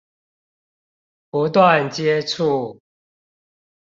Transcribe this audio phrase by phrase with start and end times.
[1.29, 2.79] 不斷接觸